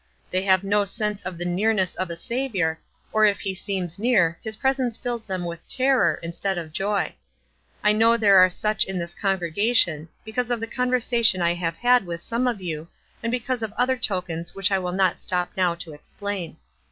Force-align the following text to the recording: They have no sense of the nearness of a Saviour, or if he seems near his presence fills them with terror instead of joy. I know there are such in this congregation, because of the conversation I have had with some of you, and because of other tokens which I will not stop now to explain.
They 0.31 0.41
have 0.41 0.63
no 0.63 0.83
sense 0.83 1.21
of 1.21 1.37
the 1.37 1.45
nearness 1.45 1.93
of 1.93 2.09
a 2.09 2.15
Saviour, 2.15 2.79
or 3.13 3.23
if 3.23 3.41
he 3.41 3.53
seems 3.53 3.99
near 3.99 4.39
his 4.41 4.55
presence 4.55 4.97
fills 4.97 5.25
them 5.25 5.45
with 5.45 5.59
terror 5.67 6.19
instead 6.23 6.57
of 6.57 6.73
joy. 6.73 7.13
I 7.83 7.91
know 7.93 8.17
there 8.17 8.39
are 8.39 8.49
such 8.49 8.83
in 8.83 8.97
this 8.97 9.13
congregation, 9.13 10.09
because 10.25 10.49
of 10.49 10.59
the 10.59 10.65
conversation 10.65 11.39
I 11.43 11.53
have 11.53 11.75
had 11.75 12.07
with 12.07 12.23
some 12.23 12.47
of 12.47 12.63
you, 12.63 12.87
and 13.21 13.31
because 13.31 13.61
of 13.61 13.73
other 13.73 13.95
tokens 13.95 14.55
which 14.55 14.71
I 14.71 14.79
will 14.79 14.91
not 14.91 15.21
stop 15.21 15.51
now 15.55 15.75
to 15.75 15.93
explain. 15.93 16.57